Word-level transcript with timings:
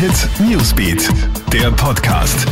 Hit 0.00 0.30
Newsbeat, 0.40 1.10
der 1.52 1.70
Podcast. 1.72 2.46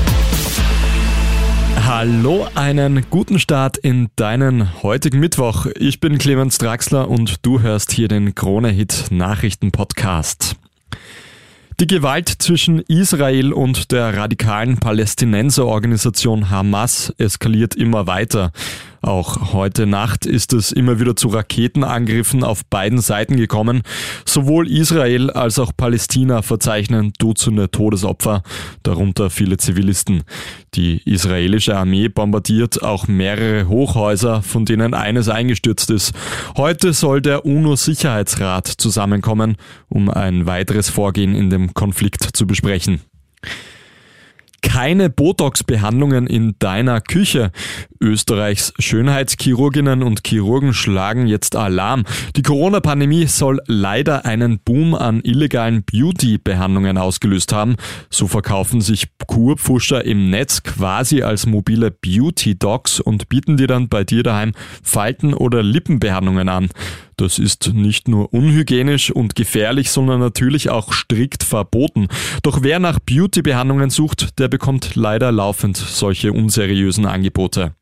Hallo, 1.82 2.46
einen 2.54 3.06
guten 3.08 3.38
Start 3.38 3.78
in 3.78 4.10
deinen 4.16 4.82
heutigen 4.82 5.18
Mittwoch. 5.18 5.64
Ich 5.78 5.98
bin 5.98 6.18
Clemens 6.18 6.58
Draxler 6.58 7.08
und 7.08 7.46
du 7.46 7.62
hörst 7.62 7.90
hier 7.90 8.08
den 8.08 8.34
Krone 8.34 8.68
Hit 8.68 9.06
Nachrichten 9.08 9.72
Podcast. 9.72 10.56
Die 11.80 11.86
Gewalt 11.86 12.28
zwischen 12.28 12.80
Israel 12.80 13.54
und 13.54 13.92
der 13.92 14.14
radikalen 14.14 14.76
Palästinenserorganisation 14.76 16.50
Hamas 16.50 17.14
eskaliert 17.16 17.74
immer 17.74 18.06
weiter. 18.06 18.52
Auch 19.00 19.52
heute 19.52 19.86
Nacht 19.86 20.26
ist 20.26 20.52
es 20.52 20.72
immer 20.72 20.98
wieder 20.98 21.14
zu 21.14 21.28
Raketenangriffen 21.28 22.42
auf 22.42 22.64
beiden 22.64 23.00
Seiten 23.00 23.36
gekommen. 23.36 23.82
Sowohl 24.24 24.68
Israel 24.68 25.30
als 25.30 25.58
auch 25.58 25.72
Palästina 25.76 26.42
verzeichnen 26.42 27.12
Dutzende 27.18 27.70
Todesopfer, 27.70 28.42
darunter 28.82 29.30
viele 29.30 29.56
Zivilisten. 29.56 30.24
Die 30.74 31.00
israelische 31.04 31.76
Armee 31.76 32.08
bombardiert 32.08 32.82
auch 32.82 33.08
mehrere 33.08 33.68
Hochhäuser, 33.68 34.42
von 34.42 34.64
denen 34.64 34.94
eines 34.94 35.28
eingestürzt 35.28 35.90
ist. 35.90 36.12
Heute 36.56 36.92
soll 36.92 37.22
der 37.22 37.46
UNO-Sicherheitsrat 37.46 38.66
zusammenkommen, 38.66 39.56
um 39.88 40.10
ein 40.10 40.46
weiteres 40.46 40.88
Vorgehen 40.88 41.34
in 41.34 41.50
dem 41.50 41.72
Konflikt 41.74 42.36
zu 42.36 42.46
besprechen 42.46 43.00
keine 44.68 45.08
Botox-Behandlungen 45.08 46.26
in 46.26 46.54
deiner 46.58 47.00
Küche. 47.00 47.52
Österreichs 48.00 48.72
Schönheitschirurginnen 48.78 50.02
und 50.02 50.26
Chirurgen 50.26 50.74
schlagen 50.74 51.26
jetzt 51.26 51.56
Alarm. 51.56 52.04
Die 52.36 52.42
Corona-Pandemie 52.42 53.26
soll 53.26 53.60
leider 53.66 54.24
einen 54.24 54.58
Boom 54.60 54.94
an 54.94 55.20
illegalen 55.22 55.84
Beauty-Behandlungen 55.84 56.98
ausgelöst 56.98 57.52
haben. 57.52 57.76
So 58.10 58.26
verkaufen 58.26 58.80
sich 58.80 59.08
Kurpfuscher 59.26 60.04
im 60.04 60.30
Netz 60.30 60.62
quasi 60.62 61.22
als 61.22 61.46
mobile 61.46 61.90
Beauty-Docs 61.90 63.00
und 63.00 63.28
bieten 63.28 63.56
dir 63.56 63.66
dann 63.66 63.88
bei 63.88 64.04
dir 64.04 64.22
daheim 64.22 64.52
Falten- 64.82 65.34
oder 65.34 65.62
Lippenbehandlungen 65.62 66.48
an. 66.48 66.68
Das 67.16 67.38
ist 67.38 67.72
nicht 67.74 68.06
nur 68.06 68.32
unhygienisch 68.32 69.10
und 69.10 69.34
gefährlich, 69.34 69.90
sondern 69.90 70.20
natürlich 70.20 70.70
auch 70.70 70.92
strikt 70.92 71.42
verboten. 71.42 72.06
Doch 72.42 72.62
wer 72.62 72.78
nach 72.78 73.00
Beauty-Behandlungen 73.00 73.90
sucht, 73.90 74.38
der 74.38 74.48
bekommt 74.48 74.94
leider 74.94 75.32
laufend 75.32 75.76
solche 75.76 76.32
unseriösen 76.32 77.06
Angebote. 77.06 77.72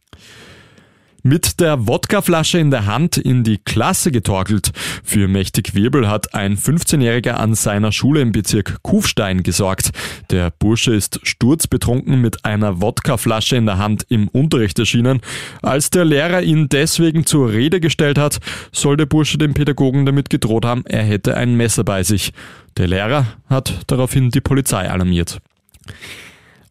Mit 1.27 1.58
der 1.58 1.88
Wodkaflasche 1.88 2.58
in 2.58 2.70
der 2.70 2.86
Hand 2.86 3.16
in 3.16 3.42
die 3.42 3.58
Klasse 3.58 4.12
getorkelt. 4.12 4.70
Für 5.02 5.27
mächtig 5.27 5.74
Wirbel 5.74 6.08
hat 6.08 6.36
ein 6.36 6.56
15-Jähriger 6.56 7.32
an 7.32 7.56
seiner 7.56 7.91
Schule 7.91 8.20
im 8.20 8.30
Bezirk 8.30 8.80
Kufstein 8.84 9.42
gesorgt. 9.42 9.91
Der 10.30 10.52
Bursche 10.52 10.94
ist 10.94 11.19
sturzbetrunken 11.24 12.20
mit 12.20 12.44
einer 12.44 12.80
Wodkaflasche 12.80 13.56
in 13.56 13.66
der 13.66 13.78
Hand 13.78 14.06
im 14.08 14.28
Unterricht 14.28 14.78
erschienen. 14.78 15.20
Als 15.62 15.91
der 15.91 16.04
Lehrer 16.04 16.42
ihn 16.42 16.69
deswegen 16.69 17.27
zur 17.27 17.50
Rede 17.50 17.80
gestellt 17.80 18.19
hat, 18.19 18.38
soll 18.70 18.97
der 18.97 19.06
Bursche 19.06 19.36
dem 19.36 19.52
Pädagogen 19.52 20.06
damit 20.06 20.30
gedroht 20.30 20.64
haben, 20.64 20.84
er 20.86 21.02
hätte 21.02 21.36
ein 21.36 21.56
Messer 21.56 21.82
bei 21.82 22.04
sich. 22.04 22.32
Der 22.77 22.86
Lehrer 22.86 23.27
hat 23.48 23.80
daraufhin 23.88 24.30
die 24.30 24.41
Polizei 24.41 24.88
alarmiert. 24.88 25.41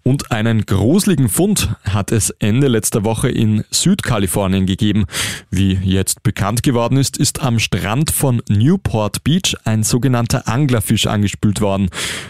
Und 0.07 0.31
einen 0.31 0.67
gruseligen 0.67 1.29
Fund 1.29 1.75
hat 1.83 2.11
es 2.11 2.29
Ende 2.29 2.67
letzter 2.67 3.03
Woche 3.03 3.27
in 3.27 3.63
Südkalifornien 3.71 4.67
gegeben. 4.67 5.05
Wie 5.49 5.73
jetzt 5.73 6.21
bekannt 6.21 6.61
geworden 6.61 6.99
ist, 6.99 7.17
ist 7.17 7.41
am 7.41 7.57
Strand 7.57 8.11
von 8.11 8.43
Newport 8.47 9.23
Beach 9.23 9.55
ein 9.63 9.81
sogenannter 9.81 10.47
Anglerfisch 10.47 11.07
angespült 11.07 11.59
worden. 11.59 11.89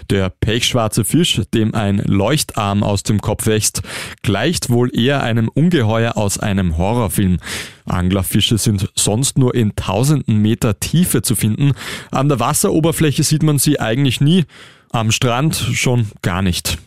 Der 0.10 0.30
pechschwarze 0.30 1.04
Fisch, 1.04 1.42
dem 1.54 1.76
ein 1.76 1.98
Leuchtarm 1.98 2.82
aus 2.82 3.04
dem 3.04 3.20
Kopf 3.20 3.46
wächst, 3.46 3.82
gleicht 4.22 4.70
wohl 4.70 4.98
eher 4.98 5.22
einem 5.22 5.50
Ungeheuer 5.50 6.16
aus 6.16 6.40
einem 6.40 6.78
Horrorfilm. 6.78 7.40
Anglerfische 7.84 8.58
sind 8.58 8.90
sonst 8.96 9.38
nur 9.38 9.54
in 9.54 9.76
tausenden 9.76 10.42
Meter 10.42 10.80
Tiefe 10.80 11.24
zu 11.24 11.36
finden. 11.36 11.74
An 12.10 12.30
der 12.30 12.40
Wasseroberfläche 12.40 13.24
sieht 13.24 13.44
man 13.44 13.60
sie 13.60 13.82
eigentlich 13.82 14.22
nie, 14.22 14.46
am 14.92 15.12
Strand 15.12 15.58
schon 15.58 16.08
gar 16.22 16.42
nicht. 16.42 16.78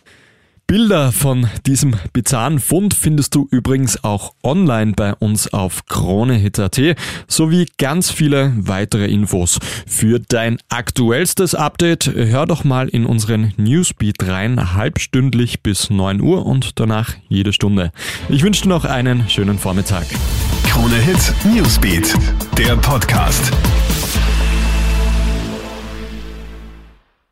Bilder 0.68 1.12
von 1.12 1.46
diesem 1.64 1.96
bizarren 2.12 2.58
Fund 2.58 2.92
findest 2.92 3.34
du 3.34 3.48
übrigens 3.50 4.04
auch 4.04 4.34
online 4.42 4.92
bei 4.92 5.14
uns 5.14 5.50
auf 5.54 5.86
KroneHit.at 5.86 6.78
sowie 7.26 7.66
ganz 7.78 8.10
viele 8.10 8.52
weitere 8.54 9.06
Infos. 9.06 9.58
Für 9.86 10.20
dein 10.20 10.58
aktuellstes 10.68 11.54
Update 11.54 12.12
hör 12.14 12.44
doch 12.44 12.64
mal 12.64 12.86
in 12.88 13.06
unseren 13.06 13.54
Newsbeat 13.56 14.28
rein, 14.28 14.74
halbstündlich 14.74 15.62
bis 15.62 15.88
9 15.88 16.20
Uhr 16.20 16.44
und 16.44 16.78
danach 16.78 17.14
jede 17.28 17.54
Stunde. 17.54 17.90
Ich 18.28 18.42
wünsche 18.42 18.64
dir 18.64 18.68
noch 18.68 18.84
einen 18.84 19.26
schönen 19.30 19.58
Vormittag. 19.58 20.04
KroneHit 20.64 21.32
Newsbeat, 21.46 22.14
der 22.58 22.76
Podcast. 22.76 23.52